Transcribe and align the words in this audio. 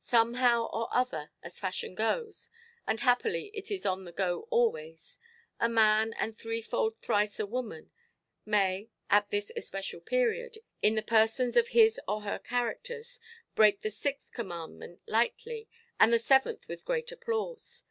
Somehow 0.00 0.64
or 0.72 0.88
other, 0.92 1.30
as 1.42 1.60
fashion 1.60 1.94
goes—and 1.94 3.00
happily 3.00 3.50
it 3.52 3.70
is 3.70 3.84
on 3.84 4.04
the 4.04 4.12
go 4.12 4.46
always—a 4.48 5.68
man, 5.68 6.14
and 6.14 6.34
threefold 6.34 6.96
thrice 7.02 7.38
a 7.38 7.44
woman, 7.44 7.90
may, 8.46 8.88
at 9.10 9.28
this 9.28 9.52
especial 9.54 10.00
period, 10.00 10.56
in 10.80 10.94
the 10.94 11.02
persons 11.02 11.54
of 11.54 11.68
his 11.76 12.00
or 12.08 12.22
her 12.22 12.38
characters, 12.38 13.20
break 13.54 13.82
the 13.82 13.90
sixth 13.90 14.32
commandment 14.32 15.02
lightly, 15.06 15.68
and 16.00 16.14
the 16.14 16.18
seventh 16.18 16.66
with 16.66 16.86
great 16.86 17.12
applause. 17.12 17.84